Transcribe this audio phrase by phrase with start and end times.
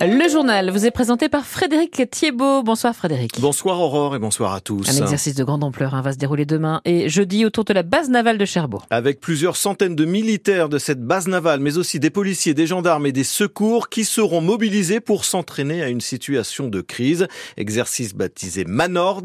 [0.00, 2.62] Le journal vous est présenté par Frédéric Thiebaud.
[2.62, 3.40] Bonsoir Frédéric.
[3.40, 4.88] Bonsoir Aurore et bonsoir à tous.
[4.88, 7.82] Un exercice de grande ampleur hein, va se dérouler demain et jeudi autour de la
[7.82, 8.86] base navale de Cherbourg.
[8.90, 13.06] Avec plusieurs centaines de militaires de cette base navale, mais aussi des policiers, des gendarmes
[13.06, 17.26] et des secours qui seront mobilisés pour s'entraîner à une situation de crise.
[17.56, 19.24] Exercice baptisé Manord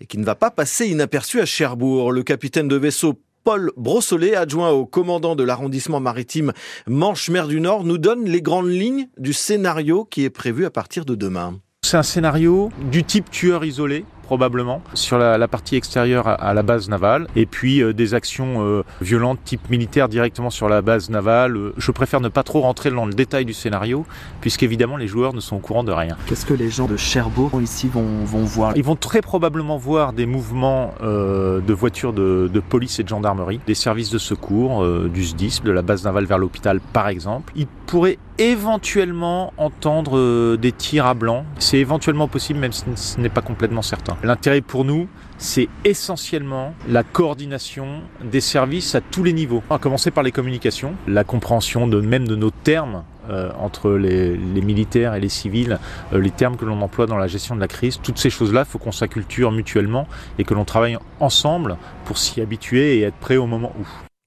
[0.00, 2.12] et qui ne va pas passer inaperçu à Cherbourg.
[2.12, 6.54] Le capitaine de vaisseau Paul Brossolet, adjoint au commandant de l'arrondissement maritime
[6.86, 11.04] Manche-Mer du Nord, nous donne les grandes lignes du scénario qui est prévu à partir
[11.04, 11.60] de demain.
[11.84, 16.54] C'est un scénario du type tueur isolé probablement, sur la, la partie extérieure à, à,
[16.54, 20.82] la base navale, et puis euh, des actions euh, violentes type militaire directement sur la
[20.82, 21.56] base navale.
[21.56, 24.06] Euh, je préfère ne pas trop rentrer dans le détail du scénario,
[24.40, 26.16] puisqu'évidemment les joueurs ne sont au courant de rien.
[26.26, 28.72] Qu'est-ce que les gens de Cherbourg ici vont, vont voir?
[28.76, 33.08] Ils vont très probablement voir des mouvements euh, de voitures de, de, police et de
[33.08, 37.52] gendarmerie, des services de secours, du SDIS, de la base navale vers l'hôpital par exemple.
[37.56, 41.44] Ils pourraient éventuellement entendre des tirs à blanc.
[41.58, 44.16] C'est éventuellement possible, même si ce n'est pas complètement certain.
[44.22, 50.10] L'intérêt pour nous, c'est essentiellement la coordination des services à tous les niveaux, à commencer
[50.10, 55.14] par les communications, la compréhension de même de nos termes euh, entre les, les, militaires
[55.14, 55.78] et les civils,
[56.12, 58.64] euh, les termes que l'on emploie dans la gestion de la crise, toutes ces choses-là,
[58.66, 60.06] il faut qu'on s'acculture mutuellement
[60.38, 63.86] et que l'on travaille ensemble pour s'y habituer et être prêt au moment où.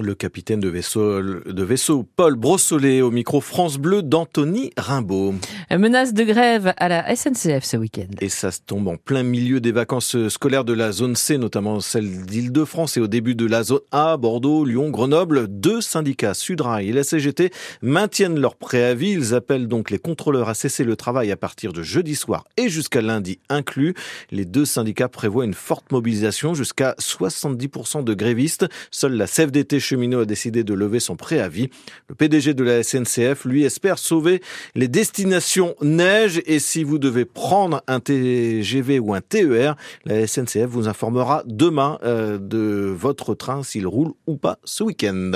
[0.00, 5.34] Le capitaine de vaisseau, Paul Brossolet au micro France Bleu d'Anthony Rimbaud.
[5.76, 8.06] Menace de grève à la SNCF ce week-end.
[8.22, 11.80] Et ça se tombe en plein milieu des vacances scolaires de la zone C, notamment
[11.80, 15.46] celle d'Île-de-France et au début de la zone A, Bordeaux, Lyon, Grenoble.
[15.46, 17.50] Deux syndicats, Sudrail et la CGT,
[17.82, 19.10] maintiennent leur préavis.
[19.10, 22.70] Ils appellent donc les contrôleurs à cesser le travail à partir de jeudi soir et
[22.70, 23.94] jusqu'à lundi inclus.
[24.30, 28.66] Les deux syndicats prévoient une forte mobilisation jusqu'à 70% de grévistes.
[28.90, 31.68] Seule la CFDT cheminot a décidé de lever son préavis.
[32.08, 34.40] Le PDG de la SNCF, lui, espère sauver
[34.74, 40.66] les destinations neige et si vous devez prendre un TGV ou un TER, la SNCF
[40.66, 45.32] vous informera demain euh, de votre train s'il roule ou pas ce week-end.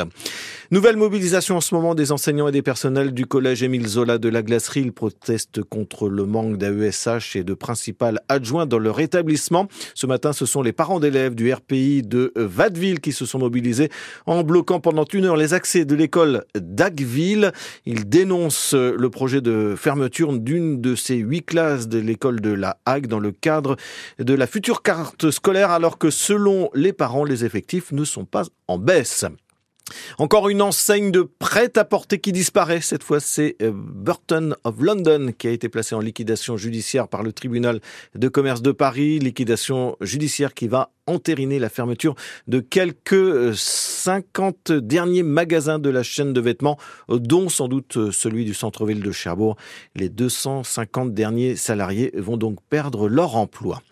[0.71, 4.29] Nouvelle mobilisation en ce moment des enseignants et des personnels du collège Émile Zola de
[4.29, 4.83] la Glacerie.
[4.83, 9.69] Ils protestent contre le manque d'AESH et de principal adjoint dans leur établissement.
[9.95, 13.91] Ce matin, ce sont les parents d'élèves du RPI de Vadeville qui se sont mobilisés
[14.27, 17.53] en bloquant pendant une heure les accès de l'école d'Agville.
[17.87, 22.79] Ils dénoncent le projet de fermeture d'une de ces huit classes de l'école de la
[22.85, 23.77] Hague dans le cadre
[24.19, 28.45] de la future carte scolaire alors que selon les parents, les effectifs ne sont pas
[28.69, 29.25] en baisse.
[30.19, 32.81] Encore une enseigne de prêt-à-porter qui disparaît.
[32.81, 37.33] Cette fois, c'est Burton of London qui a été placé en liquidation judiciaire par le
[37.33, 37.81] tribunal
[38.15, 39.19] de commerce de Paris.
[39.19, 42.15] Liquidation judiciaire qui va entériner la fermeture
[42.47, 48.55] de quelques 50 derniers magasins de la chaîne de vêtements, dont sans doute celui du
[48.55, 49.57] centre-ville de Cherbourg.
[49.97, 53.83] Les 250 derniers salariés vont donc perdre leur emploi.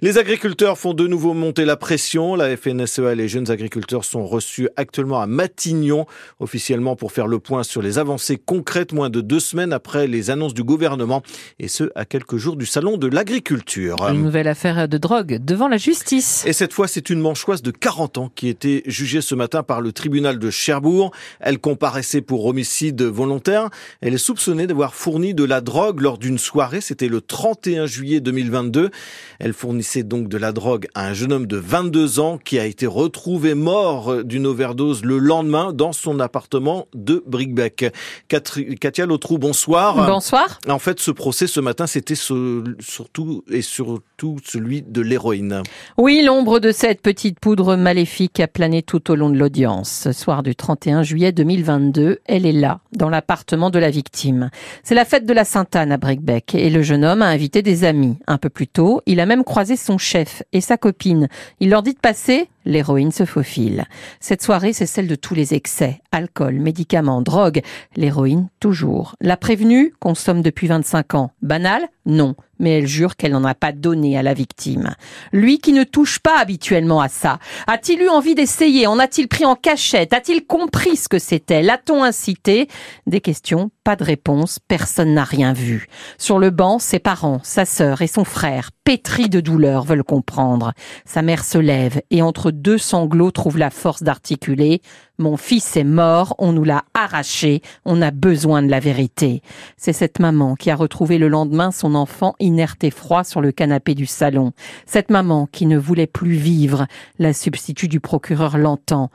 [0.00, 2.34] Les agriculteurs font de nouveau monter la pression.
[2.36, 6.06] La FNSEA et les jeunes agriculteurs sont reçus actuellement à Matignon,
[6.38, 10.30] officiellement pour faire le point sur les avancées concrètes moins de deux semaines après les
[10.30, 11.22] annonces du gouvernement,
[11.58, 14.08] et ce, à quelques jours du salon de l'agriculture.
[14.08, 16.44] Une nouvelle affaire de drogue devant la justice.
[16.46, 19.80] Et cette fois, c'est une manchoise de 40 ans qui était jugée ce matin par
[19.80, 21.10] le tribunal de Cherbourg.
[21.40, 23.70] Elle comparaissait pour homicide volontaire.
[24.02, 26.82] Elle est soupçonnée d'avoir fourni de la drogue lors d'une soirée.
[26.82, 28.90] C'était le 31 juillet 2022.
[29.38, 32.66] Elle fournissait donc de la drogue à un jeune homme de 22 ans qui a
[32.66, 37.90] été retrouvé mort d'une overdose le lendemain dans son appartement de Brickbeck.
[38.28, 39.94] Katia Lautrou, bonsoir.
[40.06, 40.58] Bonsoir.
[40.68, 45.62] En fait, ce procès ce matin, c'était surtout et surtout celui de l'héroïne.
[45.96, 49.88] Oui, l'ombre de cette petite poudre maléfique a plané tout au long de l'audience.
[49.88, 54.50] Ce soir du 31 juillet 2022, elle est là, dans l'appartement de la victime.
[54.82, 57.84] C'est la fête de la Sainte-Anne à Brickbeck et le jeune homme a invité des
[57.84, 58.16] amis.
[58.26, 61.28] Un peu plus tôt, il a même croisé son chef et sa copine.
[61.60, 63.84] Il leur dit de passer L'héroïne se faufile.
[64.20, 66.00] Cette soirée, c'est celle de tous les excès.
[66.12, 67.62] Alcool, médicaments, drogue.
[67.96, 69.14] L'héroïne, toujours.
[69.20, 71.30] La prévenue consomme depuis 25 ans.
[71.42, 72.34] Banal Non.
[72.58, 74.94] Mais elle jure qu'elle n'en a pas donné à la victime.
[75.32, 77.38] Lui qui ne touche pas habituellement à ça.
[77.66, 78.86] A-t-il eu envie d'essayer?
[78.86, 80.12] En a-t-il pris en cachette?
[80.12, 81.62] A-t-il compris ce que c'était?
[81.62, 82.68] L'a-t-on incité?
[83.06, 85.86] Des questions, pas de réponse, personne n'a rien vu.
[86.18, 90.74] Sur le banc, ses parents, sa sœur et son frère, pétris de douleur, veulent comprendre.
[91.06, 94.80] Sa mère se lève et entre deux sanglots trouve la force d'articuler
[95.20, 99.42] mon fils est mort, on nous l'a arraché, on a besoin de la vérité.
[99.76, 103.52] C'est cette maman qui a retrouvé le lendemain son enfant inerte et froid sur le
[103.52, 104.52] canapé du salon.
[104.86, 106.86] Cette maman qui ne voulait plus vivre.
[107.18, 109.10] La substitut du procureur l'entend.